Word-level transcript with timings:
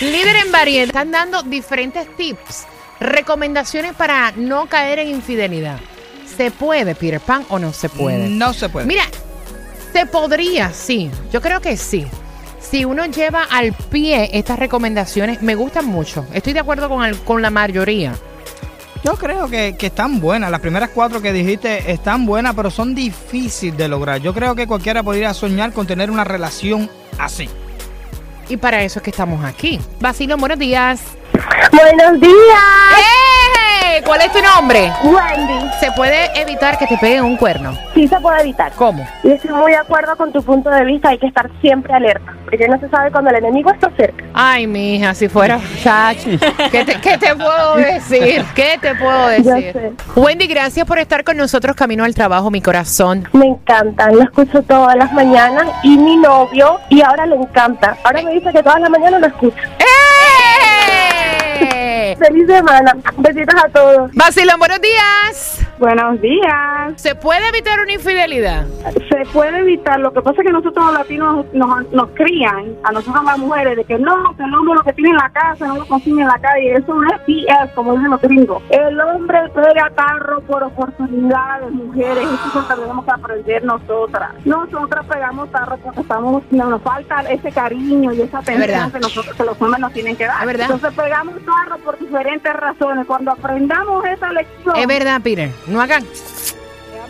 Líder 0.00 0.36
en 0.44 0.52
variedad. 0.52 0.86
Están 0.86 1.10
dando 1.12 1.42
diferentes 1.42 2.06
tips, 2.16 2.64
recomendaciones 3.00 3.94
para 3.94 4.32
no 4.32 4.66
caer 4.66 4.98
en 5.00 5.08
infidelidad. 5.08 5.78
¿Se 6.36 6.50
puede, 6.50 6.94
Peter 6.94 7.20
Pan, 7.20 7.44
o 7.50 7.58
no 7.58 7.72
se 7.72 7.88
puede? 7.88 8.28
No 8.28 8.52
se 8.52 8.68
puede. 8.68 8.86
Mira, 8.86 9.04
se 9.92 10.06
podría, 10.06 10.72
sí. 10.72 11.10
Yo 11.32 11.40
creo 11.40 11.60
que 11.60 11.76
sí. 11.76 12.06
Si 12.60 12.84
uno 12.84 13.04
lleva 13.06 13.44
al 13.44 13.72
pie 13.72 14.30
estas 14.32 14.58
recomendaciones, 14.58 15.42
me 15.42 15.54
gustan 15.54 15.84
mucho. 15.86 16.26
Estoy 16.32 16.52
de 16.54 16.60
acuerdo 16.60 16.88
con, 16.88 17.04
el- 17.04 17.18
con 17.18 17.42
la 17.42 17.50
mayoría. 17.50 18.14
Yo 19.04 19.14
creo 19.14 19.48
que, 19.48 19.76
que 19.76 19.86
están 19.86 20.20
buenas. 20.20 20.50
Las 20.50 20.60
primeras 20.60 20.90
cuatro 20.90 21.20
que 21.20 21.32
dijiste 21.32 21.90
están 21.90 22.24
buenas, 22.24 22.54
pero 22.54 22.70
son 22.70 22.94
difíciles 22.94 23.76
de 23.76 23.88
lograr. 23.88 24.20
Yo 24.20 24.32
creo 24.32 24.54
que 24.54 24.66
cualquiera 24.66 25.02
podría 25.02 25.34
soñar 25.34 25.72
con 25.72 25.86
tener 25.86 26.10
una 26.10 26.24
relación 26.24 26.88
así. 27.18 27.48
Y 28.48 28.56
para 28.56 28.82
eso 28.82 28.98
es 28.98 29.02
que 29.02 29.10
estamos 29.10 29.44
aquí. 29.44 29.80
Vacilo, 30.00 30.36
buenos 30.36 30.58
días. 30.58 31.00
Buenos 31.72 32.20
días, 32.20 32.32
¡Eh! 32.98 33.21
¿Cuál 34.04 34.22
es 34.22 34.32
tu 34.32 34.40
nombre? 34.40 34.90
Wendy. 35.04 35.68
¿Se 35.78 35.92
puede 35.92 36.30
evitar 36.40 36.78
que 36.78 36.86
te 36.86 36.96
peguen 36.96 37.24
un 37.24 37.36
cuerno? 37.36 37.76
Sí 37.94 38.08
se 38.08 38.18
puede 38.20 38.40
evitar. 38.40 38.72
¿Cómo? 38.72 39.06
Y 39.22 39.32
estoy 39.32 39.50
muy 39.50 39.72
de 39.72 39.76
acuerdo 39.78 40.16
con 40.16 40.32
tu 40.32 40.42
punto 40.42 40.70
de 40.70 40.84
vista. 40.84 41.10
Hay 41.10 41.18
que 41.18 41.26
estar 41.26 41.50
siempre 41.60 41.92
alerta, 41.92 42.32
porque 42.44 42.66
no 42.68 42.78
se 42.80 42.88
sabe 42.88 43.10
cuando 43.10 43.30
el 43.30 43.36
enemigo 43.36 43.70
está 43.70 43.90
cerca. 43.96 44.24
Ay, 44.32 44.66
mija, 44.66 45.14
si 45.14 45.28
fuera 45.28 45.60
chacho. 45.82 46.30
¿Qué 46.70 46.84
te, 46.84 46.94
qué 47.00 47.18
te 47.18 47.34
puedo 47.34 47.76
decir? 47.76 48.44
¿Qué 48.54 48.78
te 48.80 48.94
puedo 48.94 49.26
decir? 49.28 49.72
sé. 49.72 49.92
Wendy, 50.16 50.46
gracias 50.46 50.86
por 50.86 50.98
estar 50.98 51.24
con 51.24 51.36
nosotros 51.36 51.76
camino 51.76 52.04
al 52.04 52.14
trabajo, 52.14 52.50
mi 52.50 52.60
corazón. 52.62 53.28
Me 53.32 53.46
encantan, 53.46 54.16
lo 54.16 54.22
escucho 54.22 54.62
todas 54.62 54.96
las 54.96 55.12
mañanas 55.12 55.66
y 55.82 55.98
mi 55.98 56.16
novio, 56.16 56.80
y 56.88 57.02
ahora 57.02 57.26
le 57.26 57.36
encanta. 57.36 57.96
Ahora 58.04 58.22
me 58.22 58.32
dice 58.32 58.50
que 58.52 58.62
todas 58.62 58.80
las 58.80 58.90
mañanas 58.90 59.20
lo 59.20 59.26
escucha. 59.26 59.60
¡Eh! 59.78 60.11
Feliz 62.18 62.46
semana. 62.46 62.96
Besitos 63.18 63.54
a 63.64 63.68
todos. 63.68 64.10
Vacilón, 64.14 64.58
buenos 64.58 64.80
días. 64.80 65.51
Buenos 65.82 66.20
días. 66.20 66.92
¿Se 66.94 67.16
puede 67.16 67.48
evitar 67.48 67.80
una 67.80 67.92
infidelidad? 67.92 68.68
Se 69.10 69.26
puede 69.32 69.58
evitar. 69.58 69.98
Lo 69.98 70.12
que 70.12 70.22
pasa 70.22 70.40
es 70.40 70.46
que 70.46 70.52
nosotros 70.52 70.86
los 70.86 70.94
latinos 70.94 71.44
nos, 71.52 71.90
nos 71.90 72.08
crían, 72.10 72.76
a 72.84 72.92
nosotros 72.92 73.24
las 73.24 73.36
mujeres, 73.36 73.76
de 73.76 73.82
que 73.82 73.98
no, 73.98 74.32
que 74.36 74.44
el 74.44 74.54
hombre 74.54 74.76
lo 74.76 74.84
que 74.84 74.92
tiene 74.92 75.10
en 75.10 75.16
la 75.16 75.30
casa 75.30 75.66
no 75.66 75.78
lo 75.78 75.86
consigue 75.88 76.20
en 76.20 76.28
la 76.28 76.38
calle. 76.38 76.74
Eso 76.74 76.94
no 76.94 77.02
es 77.12 77.20
BS, 77.26 77.74
como 77.74 77.94
dicen 77.94 78.12
los 78.12 78.20
gringos. 78.20 78.62
El 78.70 79.00
hombre 79.00 79.40
pega 79.52 79.90
tarro 79.96 80.40
por 80.42 80.62
oportunidades, 80.62 81.72
mujeres. 81.72 82.28
Eso 82.28 82.46
es 82.46 82.54
lo 82.54 82.68
que 82.68 82.74
tenemos 82.74 83.04
que 83.04 83.10
aprender 83.10 83.64
nosotras. 83.64 84.30
Nosotras 84.44 85.04
pegamos 85.06 85.50
tarro 85.50 85.78
porque 85.78 86.00
estamos, 86.00 86.44
nos 86.52 86.82
falta 86.82 87.22
ese 87.22 87.50
cariño 87.50 88.12
y 88.12 88.22
esa 88.22 88.38
atención 88.38 88.92
que, 88.92 89.00
nosotros, 89.00 89.34
que 89.34 89.42
los 89.42 89.60
hombres 89.60 89.80
nos 89.80 89.92
tienen 89.92 90.14
que 90.14 90.26
dar. 90.26 90.48
Entonces 90.48 90.94
pegamos 90.94 91.34
tarro 91.44 91.78
por 91.78 91.98
diferentes 91.98 92.52
razones. 92.52 93.04
Cuando 93.04 93.32
aprendamos 93.32 94.04
esa 94.04 94.30
lección... 94.30 94.76
Es 94.76 94.86
verdad, 94.86 95.20
Peter. 95.20 95.50
No 95.72 95.80
hagan. 95.80 96.04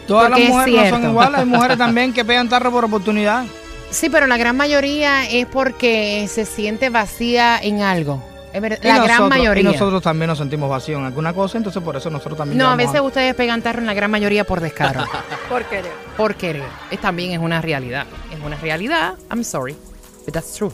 Todas 0.06 0.28
Porque 0.28 0.40
las 0.40 0.48
es 0.48 0.54
mujeres 0.54 0.90
no 0.92 0.96
son 0.98 1.10
iguales. 1.10 1.40
Hay 1.40 1.46
mujeres 1.46 1.78
también 1.78 2.12
que 2.12 2.24
pegan 2.24 2.48
tarro 2.48 2.70
por 2.70 2.84
oportunidad. 2.84 3.44
Sí, 3.90 4.08
pero 4.08 4.26
la 4.28 4.36
gran 4.36 4.56
mayoría 4.56 5.28
es 5.28 5.46
porque 5.46 6.28
se 6.28 6.44
siente 6.46 6.88
vacía 6.88 7.58
en 7.60 7.82
algo. 7.82 8.22
Es 8.52 8.60
verdad, 8.60 8.78
la 8.82 9.02
gran 9.02 9.28
mayoría. 9.28 9.62
Y 9.62 9.64
nosotros 9.64 10.00
también 10.02 10.28
nos 10.28 10.38
sentimos 10.38 10.70
vacíos 10.70 11.00
en 11.00 11.06
alguna 11.06 11.32
cosa, 11.32 11.58
entonces 11.58 11.82
por 11.82 11.96
eso 11.96 12.08
nosotros 12.10 12.38
también. 12.38 12.58
No, 12.58 12.68
a 12.68 12.76
veces 12.76 13.00
ustedes 13.00 13.34
pegan 13.34 13.62
tarro 13.62 13.80
en 13.80 13.86
la 13.86 13.94
gran 13.94 14.10
mayoría 14.10 14.44
por 14.44 14.60
descaro. 14.60 15.04
Por 15.48 15.64
querer. 15.64 15.92
por 16.16 16.34
querer. 16.36 16.64
Es, 16.90 17.00
también 17.00 17.32
es 17.32 17.38
una 17.38 17.60
realidad. 17.60 18.06
Es 18.32 18.38
una 18.44 18.56
realidad. 18.56 19.14
I'm 19.30 19.42
sorry. 19.42 19.76
But 20.24 20.34
that's 20.34 20.52
true. 20.54 20.70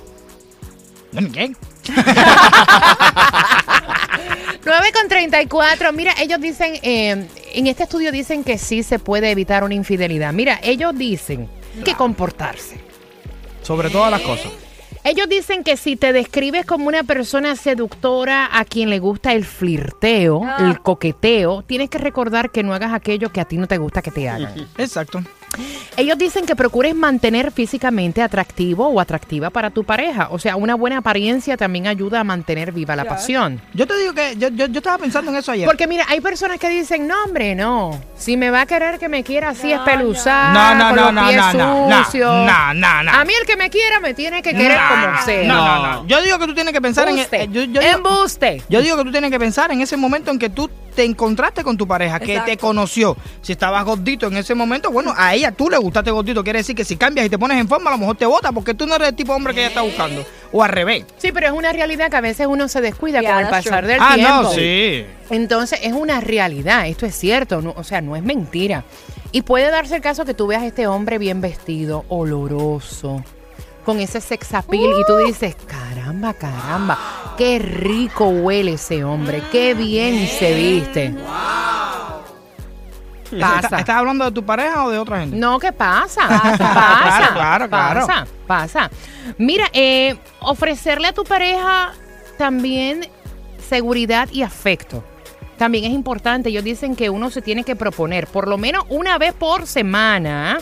¿Qué? 1.32 1.54
9 4.64 4.92
con 4.92 5.08
34. 5.08 5.92
Mira, 5.92 6.14
ellos 6.20 6.40
dicen, 6.40 6.74
eh, 6.82 7.26
en 7.54 7.66
este 7.66 7.84
estudio 7.84 8.12
dicen 8.12 8.44
que 8.44 8.58
sí 8.58 8.82
se 8.82 8.98
puede 8.98 9.30
evitar 9.30 9.64
una 9.64 9.74
infidelidad. 9.74 10.32
Mira, 10.32 10.60
ellos 10.62 10.96
dicen 10.96 11.48
que 11.84 11.94
comportarse. 11.94 12.80
Sobre 13.62 13.90
todas 13.90 14.10
las 14.10 14.22
cosas. 14.22 14.50
Ellos 15.04 15.28
dicen 15.28 15.64
que 15.64 15.76
si 15.76 15.96
te 15.96 16.12
describes 16.12 16.66
como 16.66 16.88
una 16.88 17.02
persona 17.02 17.56
seductora 17.56 18.48
a 18.52 18.64
quien 18.64 18.90
le 18.90 18.98
gusta 18.98 19.32
el 19.32 19.44
flirteo, 19.44 20.42
el 20.58 20.80
coqueteo, 20.80 21.62
tienes 21.62 21.88
que 21.88 21.98
recordar 21.98 22.50
que 22.50 22.62
no 22.62 22.74
hagas 22.74 22.92
aquello 22.92 23.32
que 23.32 23.40
a 23.40 23.44
ti 23.44 23.56
no 23.56 23.66
te 23.66 23.78
gusta 23.78 24.02
que 24.02 24.10
te 24.10 24.28
hagan. 24.28 24.68
Exacto. 24.76 25.22
Ellos 25.96 26.16
dicen 26.18 26.46
que 26.46 26.54
procures 26.56 26.94
mantener 26.94 27.50
físicamente 27.52 28.22
atractivo 28.22 28.86
o 28.88 29.00
atractiva 29.00 29.50
para 29.50 29.70
tu 29.70 29.84
pareja. 29.84 30.28
O 30.30 30.38
sea, 30.38 30.56
una 30.56 30.74
buena 30.74 30.98
apariencia 30.98 31.56
también 31.56 31.86
ayuda 31.86 32.20
a 32.20 32.24
mantener 32.24 32.72
viva 32.72 32.94
la 32.96 33.04
pasión. 33.04 33.60
Yo 33.74 33.86
te 33.86 33.96
digo 33.98 34.12
que 34.12 34.36
yo, 34.36 34.48
yo, 34.48 34.66
yo 34.66 34.78
estaba 34.78 34.98
pensando 34.98 35.30
en 35.30 35.36
eso 35.38 35.52
ayer. 35.52 35.66
Porque 35.66 35.86
mira, 35.86 36.04
hay 36.08 36.20
personas 36.20 36.58
que 36.58 36.68
dicen, 36.68 37.06
no 37.06 37.14
hombre, 37.24 37.54
no. 37.54 38.00
Si 38.16 38.36
me 38.36 38.50
va 38.50 38.62
a 38.62 38.66
querer 38.66 38.98
que 38.98 39.08
me 39.08 39.24
quiera 39.24 39.50
así 39.50 39.72
espeluzada, 39.72 40.52
No, 40.52 40.74
no, 40.74 40.86
con 40.88 40.96
no, 40.96 41.04
los 41.06 41.14
no, 41.14 41.28
pies 41.28 41.54
no, 41.54 42.04
sucios. 42.04 42.30
no, 42.46 42.74
no, 42.74 43.02
no. 43.02 43.10
A 43.12 43.24
mí 43.24 43.32
el 43.40 43.46
que 43.46 43.56
me 43.56 43.70
quiera 43.70 44.00
me 44.00 44.14
tiene 44.14 44.42
que 44.42 44.52
querer 44.54 44.78
No, 44.80 44.88
como 45.06 45.22
sea. 45.24 45.48
No, 45.48 45.54
no, 45.82 45.92
no. 46.02 46.06
Yo 46.06 46.22
digo 46.22 46.38
que 46.38 46.46
tú 46.46 46.54
tienes 46.54 46.72
que 46.72 46.80
pensar 46.80 47.08
en. 47.08 47.18
Embuste. 47.18 47.42
eh, 47.42 47.48
yo, 47.50 47.62
yo 47.64 47.80
digo, 47.80 47.96
Embuste. 47.96 48.62
yo 48.68 48.82
digo 48.82 48.96
que 48.96 49.04
tú 49.04 49.10
tienes 49.12 49.30
que 49.30 49.38
pensar 49.38 49.70
en 49.72 49.80
ese 49.80 49.96
momento 49.96 50.30
en 50.30 50.38
que 50.38 50.50
tú 50.50 50.70
te 50.94 51.04
encontraste 51.04 51.62
con 51.62 51.76
tu 51.76 51.86
pareja, 51.86 52.18
que 52.18 52.40
te 52.40 52.56
conoció. 52.56 53.16
Si 53.40 53.52
estabas 53.52 53.84
gordito 53.84 54.26
en 54.26 54.36
ese 54.36 54.54
momento, 54.56 54.90
bueno, 54.90 55.14
a 55.16 55.32
ella 55.34 55.47
tú 55.52 55.68
le 55.70 55.76
gustaste 55.78 56.10
gordito. 56.10 56.42
Quiere 56.44 56.60
decir 56.60 56.74
que 56.76 56.84
si 56.84 56.96
cambias 56.96 57.26
y 57.26 57.30
te 57.30 57.38
pones 57.38 57.58
en 57.58 57.68
forma, 57.68 57.90
a 57.90 57.94
lo 57.94 57.98
mejor 57.98 58.16
te 58.16 58.26
vota 58.26 58.52
porque 58.52 58.74
tú 58.74 58.86
no 58.86 58.94
eres 58.96 59.08
el 59.08 59.14
tipo 59.14 59.32
de 59.32 59.36
hombre 59.36 59.54
que 59.54 59.60
ella 59.60 59.68
está 59.68 59.82
buscando. 59.82 60.24
O 60.52 60.62
al 60.62 60.70
revés. 60.70 61.04
Sí, 61.18 61.30
pero 61.32 61.46
es 61.46 61.52
una 61.52 61.72
realidad 61.72 62.10
que 62.10 62.16
a 62.16 62.20
veces 62.20 62.46
uno 62.46 62.68
se 62.68 62.80
descuida 62.80 63.22
con 63.22 63.38
el 63.38 63.48
pasar 63.48 63.86
del 63.86 63.98
ah, 64.00 64.14
tiempo. 64.14 64.42
no, 64.42 64.50
sí. 64.52 65.04
Entonces 65.30 65.80
es 65.82 65.92
una 65.92 66.20
realidad, 66.20 66.86
esto 66.86 67.04
es 67.06 67.14
cierto, 67.14 67.60
no- 67.60 67.74
o 67.76 67.84
sea, 67.84 68.00
no 68.00 68.16
es 68.16 68.22
mentira. 68.22 68.84
Y 69.30 69.42
puede 69.42 69.70
darse 69.70 69.96
el 69.96 70.02
caso 70.02 70.24
que 70.24 70.32
tú 70.34 70.46
veas 70.46 70.62
a 70.62 70.66
este 70.66 70.86
hombre 70.86 71.18
bien 71.18 71.40
vestido, 71.42 72.06
oloroso, 72.08 73.22
con 73.84 74.00
ese 74.00 74.20
sex 74.20 74.52
appeal 74.54 74.90
y 75.00 75.04
tú 75.06 75.16
dices, 75.16 75.54
caramba, 75.66 76.34
caramba, 76.34 77.34
qué 77.38 77.58
rico 77.58 78.28
huele 78.28 78.74
ese 78.74 79.04
hombre, 79.04 79.42
qué 79.52 79.74
bien 79.74 80.26
se 80.28 80.54
viste. 80.54 81.14
Pasa. 83.40 83.78
¿Estás 83.78 83.96
hablando 83.96 84.24
de 84.24 84.32
tu 84.32 84.44
pareja 84.44 84.84
o 84.84 84.90
de 84.90 84.98
otra 84.98 85.20
gente? 85.20 85.36
No, 85.36 85.58
¿qué 85.58 85.72
pasa? 85.72 86.22
Claro, 86.56 86.58
Pasa, 86.58 87.30
claro, 87.34 87.68
claro. 87.68 88.06
pasa, 88.06 88.26
pasa. 88.46 88.90
Mira, 89.38 89.66
eh, 89.72 90.16
ofrecerle 90.40 91.08
a 91.08 91.12
tu 91.12 91.24
pareja 91.24 91.92
también 92.36 93.06
seguridad 93.68 94.28
y 94.32 94.42
afecto. 94.42 95.04
También 95.58 95.84
es 95.84 95.90
importante. 95.92 96.48
Ellos 96.48 96.64
dicen 96.64 96.94
que 96.96 97.10
uno 97.10 97.30
se 97.30 97.42
tiene 97.42 97.64
que 97.64 97.76
proponer, 97.76 98.26
por 98.26 98.48
lo 98.48 98.58
menos 98.58 98.84
una 98.88 99.18
vez 99.18 99.34
por 99.34 99.66
semana, 99.66 100.58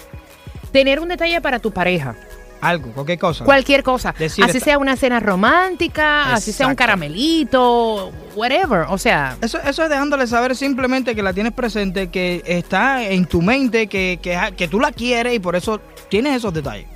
tener 0.73 1.01
un 1.01 1.09
detalle 1.09 1.41
para 1.41 1.59
tu 1.59 1.71
pareja. 1.71 2.17
Algo, 2.61 2.91
cualquier 2.93 3.19
cosa. 3.19 3.45
Cualquier 3.45 3.83
cosa. 3.83 4.15
Decir 4.19 4.45
así 4.45 4.57
esta- 4.59 4.65
sea 4.71 4.79
una 4.79 4.97
cena 4.97 5.21
romántica, 5.21 6.33
así 6.35 6.53
sea 6.53 6.67
un 6.67 6.75
caramelito, 6.75 8.11
whatever. 8.35 8.87
O 8.89 8.99
sea, 8.99 9.37
Eso, 9.43 9.59
eso 9.61 9.83
es 9.85 9.91
dejándole 9.91 10.27
saber 10.27 10.57
simplemente 10.57 11.15
que 11.15 11.23
la 11.23 11.33
tienes 11.33 11.53
presente, 11.53 12.09
que 12.09 12.43
está 12.47 13.03
en 13.05 13.27
tu 13.27 13.43
mente, 13.43 13.87
que, 13.89 14.19
que, 14.23 14.39
que 14.57 14.69
tú 14.69 14.81
la 14.81 14.93
quieres 14.93 15.35
y 15.35 15.39
por 15.39 15.55
eso 15.57 15.81
tienes 16.09 16.35
esos 16.37 16.53
detalles. 16.55 16.87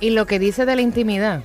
y 0.00 0.10
lo 0.10 0.26
que 0.26 0.38
dice 0.38 0.64
de 0.64 0.76
la 0.76 0.82
intimidad. 0.82 1.42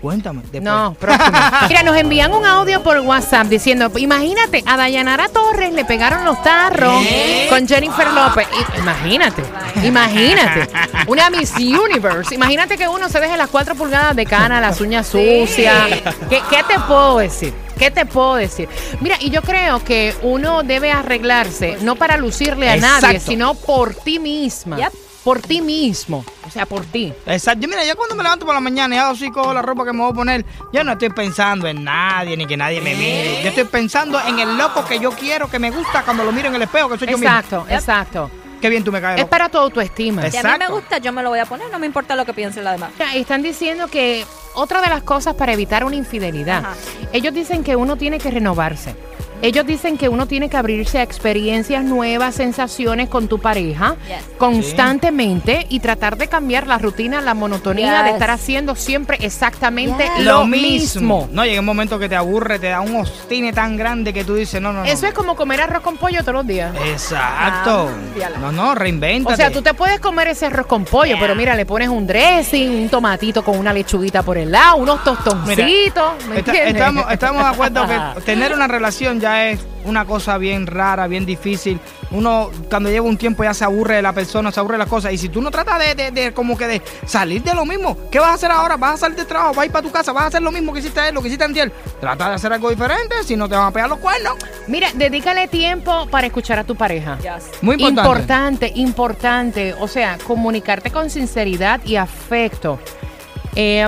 Cuéntame. 0.00 0.40
Después. 0.42 0.62
No, 0.62 0.94
próximo. 0.94 1.38
Mira, 1.68 1.82
nos 1.82 1.96
envían 1.96 2.32
un 2.32 2.46
audio 2.46 2.82
por 2.82 2.98
WhatsApp 3.00 3.46
diciendo, 3.48 3.90
imagínate, 3.98 4.62
a 4.66 4.76
Dayanara 4.76 5.28
Torres 5.28 5.72
le 5.74 5.84
pegaron 5.84 6.24
los 6.24 6.42
tarros 6.42 7.04
con 7.50 7.68
Jennifer 7.68 8.06
López. 8.10 8.46
I- 8.52 8.78
imagínate, 8.78 9.42
imagínate. 9.84 10.68
Una 11.06 11.28
Miss 11.30 11.52
Universe. 11.56 12.34
Imagínate 12.34 12.76
que 12.78 12.88
uno 12.88 13.08
se 13.08 13.20
deje 13.20 13.36
las 13.36 13.48
cuatro 13.50 13.74
pulgadas 13.74 14.16
de 14.16 14.24
cana, 14.26 14.60
las 14.60 14.80
uñas 14.80 15.06
sucias. 15.06 15.88
¿Qué, 16.28 16.40
qué 16.48 16.62
te 16.66 16.78
puedo 16.86 17.18
decir? 17.18 17.52
¿Qué 17.78 17.90
te 17.90 18.04
puedo 18.06 18.34
decir? 18.36 18.68
Mira, 19.00 19.16
y 19.20 19.30
yo 19.30 19.42
creo 19.42 19.82
que 19.84 20.14
uno 20.22 20.62
debe 20.62 20.92
arreglarse, 20.92 21.78
no 21.82 21.96
para 21.96 22.16
lucirle 22.16 22.70
a 22.70 22.76
nadie, 22.76 23.20
sino 23.20 23.54
por 23.54 23.94
ti 23.94 24.18
misma. 24.18 24.76
Yep. 24.76 24.92
Por 25.24 25.40
ti 25.40 25.60
mismo. 25.60 26.24
O 26.46 26.50
sea, 26.50 26.66
por 26.66 26.84
ti. 26.86 27.12
Exacto. 27.26 27.60
Yo, 27.62 27.68
mira, 27.68 27.84
yo 27.84 27.94
cuando 27.96 28.14
me 28.14 28.22
levanto 28.22 28.46
por 28.46 28.54
la 28.54 28.60
mañana 28.60 28.94
y 28.94 28.98
hago 28.98 29.12
así, 29.12 29.30
cojo 29.30 29.52
la 29.52 29.62
ropa 29.62 29.84
que 29.84 29.92
me 29.92 30.00
voy 30.00 30.10
a 30.10 30.14
poner, 30.14 30.44
yo 30.72 30.82
no 30.84 30.92
estoy 30.92 31.10
pensando 31.10 31.66
en 31.66 31.84
nadie 31.84 32.36
ni 32.36 32.46
que 32.46 32.56
nadie 32.56 32.80
me 32.80 32.94
mire. 32.94 33.42
Yo 33.42 33.48
estoy 33.50 33.64
pensando 33.64 34.20
en 34.20 34.38
el 34.38 34.56
loco 34.56 34.84
que 34.84 34.98
yo 34.98 35.10
quiero, 35.12 35.50
que 35.50 35.58
me 35.58 35.70
gusta 35.70 36.02
cuando 36.04 36.24
lo 36.24 36.32
miro 36.32 36.48
en 36.48 36.54
el 36.54 36.62
espejo, 36.62 36.88
que 36.88 36.98
soy 36.98 37.08
yo 37.08 37.18
mismo. 37.18 37.34
Exacto, 37.36 37.66
exacto. 37.68 38.30
Qué 38.60 38.68
bien 38.68 38.84
tú 38.84 38.92
me 38.92 39.00
caes. 39.00 39.16
Es 39.16 39.20
loco. 39.22 39.30
para 39.30 39.48
tu 39.48 39.56
autoestima. 39.58 40.26
Es- 40.26 40.32
Si 40.32 40.38
a 40.38 40.42
mí 40.42 40.50
me 40.58 40.68
gusta, 40.68 40.98
yo 40.98 41.12
me 41.12 41.22
lo 41.22 41.30
voy 41.30 41.38
a 41.38 41.46
poner, 41.46 41.70
no 41.70 41.78
me 41.78 41.86
importa 41.86 42.14
lo 42.14 42.24
que 42.26 42.34
piensen 42.34 42.64
la 42.64 42.72
demás. 42.72 42.90
Están 43.14 43.42
diciendo 43.42 43.88
que 43.88 44.26
otra 44.54 44.80
de 44.82 44.88
las 44.88 45.02
cosas 45.02 45.34
para 45.34 45.52
evitar 45.52 45.82
una 45.84 45.96
infidelidad, 45.96 46.58
Ajá. 46.58 46.74
ellos 47.12 47.32
dicen 47.32 47.64
que 47.64 47.74
uno 47.76 47.96
tiene 47.96 48.18
que 48.18 48.30
renovarse. 48.30 48.94
Ellos 49.42 49.64
dicen 49.66 49.96
que 49.96 50.08
uno 50.08 50.26
tiene 50.26 50.48
que 50.50 50.56
abrirse 50.56 50.98
a 50.98 51.02
experiencias 51.02 51.82
nuevas, 51.84 52.34
sensaciones 52.34 53.08
con 53.08 53.26
tu 53.28 53.38
pareja 53.38 53.96
Yes. 54.06 54.24
constantemente 54.38 55.66
y 55.68 55.80
tratar 55.80 56.16
de 56.16 56.28
cambiar 56.28 56.66
la 56.66 56.78
rutina, 56.78 57.20
la 57.20 57.34
monotonía 57.34 58.02
de 58.02 58.10
estar 58.10 58.30
haciendo 58.30 58.74
siempre 58.74 59.18
exactamente 59.20 60.04
Yes. 60.16 60.24
lo 60.24 60.46
mismo. 60.46 61.28
No, 61.32 61.44
llega 61.44 61.60
un 61.60 61.66
momento 61.66 61.98
que 61.98 62.08
te 62.08 62.16
aburre, 62.16 62.58
te 62.58 62.68
da 62.68 62.80
un 62.80 62.96
ostine 62.96 63.52
tan 63.52 63.76
grande 63.76 64.12
que 64.12 64.24
tú 64.24 64.34
dices, 64.34 64.60
no, 64.60 64.72
no, 64.72 64.80
no. 64.80 64.84
Eso 64.86 65.06
es 65.06 65.14
como 65.14 65.36
comer 65.36 65.60
arroz 65.62 65.82
con 65.82 65.96
pollo 65.96 66.20
todos 66.20 66.34
los 66.34 66.46
días. 66.46 66.74
Exacto. 66.86 67.86
Cámbiala. 67.90 68.38
No, 68.38 68.52
no, 68.52 68.74
reinvéntate. 68.74 69.34
O 69.34 69.36
sea, 69.36 69.50
tú 69.50 69.62
te 69.62 69.74
puedes 69.74 70.00
comer 70.00 70.28
ese 70.28 70.46
arroz 70.46 70.66
con 70.66 70.84
pollo, 70.84 71.16
pero 71.20 71.34
mira, 71.34 71.54
le 71.54 71.66
pones 71.66 71.88
un 71.88 72.06
dressing, 72.06 72.70
un 72.82 72.88
tomatito 72.88 73.42
con 73.44 73.58
una 73.58 73.72
lechuguita 73.72 74.22
por 74.22 74.36
el 74.38 74.50
lado, 74.52 74.76
unos 74.76 75.02
tostoncitos. 75.04 76.12
¿me 76.28 76.38
Está- 76.38 76.50
entiendes? 76.52 76.74
estamos, 76.76 77.04
estamos 77.12 77.42
de 77.44 77.48
acuerdo 77.50 77.86
que 77.86 78.20
tener 78.24 78.52
una 78.52 78.66
relación 78.66 79.20
ya 79.20 79.29
es 79.34 79.60
una 79.84 80.04
cosa 80.04 80.36
bien 80.38 80.66
rara, 80.66 81.06
bien 81.06 81.24
difícil. 81.26 81.78
Uno 82.10 82.50
cuando 82.68 82.90
lleva 82.90 83.06
un 83.06 83.16
tiempo 83.16 83.44
ya 83.44 83.54
se 83.54 83.64
aburre 83.64 83.96
de 83.96 84.02
la 84.02 84.12
persona, 84.12 84.50
se 84.50 84.58
aburre 84.60 84.74
de 84.74 84.78
las 84.80 84.88
cosas. 84.88 85.12
Y 85.12 85.18
si 85.18 85.28
tú 85.28 85.40
no 85.40 85.50
tratas 85.50 85.78
de, 85.78 85.94
de- 85.94 86.10
de 86.10 86.32
como 86.32 86.56
que 86.58 86.66
de 86.66 86.82
salir 87.06 87.42
de 87.42 87.54
lo 87.54 87.64
mismo, 87.64 87.96
¿qué 88.10 88.18
vas 88.18 88.30
a 88.30 88.34
hacer 88.34 88.50
ahora? 88.50 88.76
¿Vas 88.76 88.94
a 88.94 88.96
salir 88.96 89.16
de 89.16 89.24
trabajo? 89.24 89.50
¿Vas 89.54 89.62
a 89.62 89.66
ir 89.66 89.72
para 89.72 89.86
tu 89.86 89.92
casa? 89.92 90.12
¿Vas 90.12 90.24
a 90.24 90.26
hacer 90.26 90.42
lo 90.42 90.50
mismo 90.52 90.72
que 90.72 90.80
hiciste 90.80 90.98
ayer, 91.00 91.14
lo 91.14 91.22
que 91.22 91.28
hiciste 91.28 91.44
antier? 91.44 91.70
Trata 92.00 92.28
de 92.30 92.34
hacer 92.34 92.52
algo 92.52 92.68
diferente, 92.70 93.14
si 93.24 93.36
no 93.36 93.48
te 93.48 93.54
van 93.54 93.66
a 93.66 93.70
pegar 93.70 93.88
los 93.88 93.98
cuernos. 94.00 94.34
Mira, 94.66 94.88
dedícale 94.94 95.46
tiempo 95.48 96.06
para 96.10 96.26
escuchar 96.26 96.58
a 96.58 96.64
tu 96.64 96.74
pareja. 96.74 97.16
Yes. 97.18 97.50
Muy 97.62 97.76
importante. 97.76 98.00
Importante, 98.66 98.72
importante. 98.74 99.74
O 99.80 99.86
sea, 99.88 100.18
comunicarte 100.26 100.90
con 100.90 101.10
sinceridad 101.10 101.80
y 101.84 101.96
afecto. 101.96 102.78
Eh, 103.54 103.86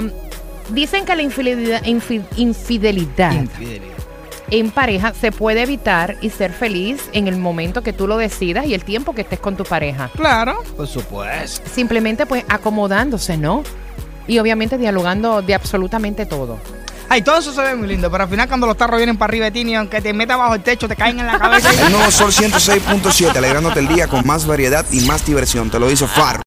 dicen 0.70 1.04
que 1.04 1.14
la 1.16 1.22
infidelidad, 1.22 1.82
infi- 1.84 2.24
infidelidad 2.36 3.32
Infidelidad. 3.32 3.96
En 4.52 4.70
pareja 4.70 5.14
se 5.14 5.32
puede 5.32 5.62
evitar 5.62 6.16
y 6.20 6.28
ser 6.28 6.52
feliz 6.52 7.08
en 7.14 7.26
el 7.26 7.38
momento 7.38 7.82
que 7.82 7.94
tú 7.94 8.06
lo 8.06 8.18
decidas 8.18 8.66
y 8.66 8.74
el 8.74 8.84
tiempo 8.84 9.14
que 9.14 9.22
estés 9.22 9.40
con 9.40 9.56
tu 9.56 9.64
pareja. 9.64 10.10
Claro, 10.14 10.62
por 10.76 10.86
supuesto. 10.86 11.68
Simplemente 11.72 12.26
pues 12.26 12.44
acomodándose, 12.48 13.38
¿no? 13.38 13.62
Y 14.26 14.38
obviamente 14.38 14.76
dialogando 14.76 15.40
de 15.40 15.54
absolutamente 15.54 16.26
todo. 16.26 16.58
Ay, 17.08 17.22
todo 17.22 17.38
eso 17.38 17.52
se 17.52 17.60
ve 17.60 17.74
muy 17.74 17.88
lindo, 17.88 18.10
pero 18.10 18.24
al 18.24 18.30
final 18.30 18.48
cuando 18.48 18.66
los 18.66 18.76
tarros 18.76 18.96
vienen 18.98 19.16
para 19.16 19.30
arriba 19.30 19.46
de 19.46 19.50
ti, 19.50 19.64
ni 19.64 19.74
aunque 19.74 20.00
te 20.00 20.12
metas 20.12 20.38
bajo 20.38 20.54
el 20.54 20.62
techo, 20.62 20.88
te 20.88 20.96
caen 20.96 21.18
en 21.18 21.26
la 21.26 21.38
cabeza. 21.38 21.70
El 21.86 21.92
nuevo 21.92 22.10
Sol 22.10 22.32
106.7, 22.32 23.36
alegrándote 23.36 23.80
el 23.80 23.88
día 23.88 24.08
con 24.08 24.26
más 24.26 24.46
variedad 24.46 24.86
y 24.90 25.00
más 25.00 25.26
diversión. 25.26 25.70
Te 25.70 25.78
lo 25.78 25.88
dice 25.88 26.06
Faro. 26.06 26.40